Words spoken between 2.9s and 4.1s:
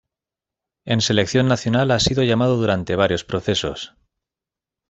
varios procesos.